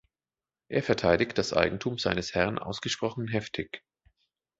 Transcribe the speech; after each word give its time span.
Er 0.67 0.81
verteidigt 0.81 1.37
das 1.37 1.53
Eigentum 1.53 1.99
seines 1.99 2.33
Herrn 2.33 2.57
ausgesprochen 2.57 3.27
heftig. 3.27 3.83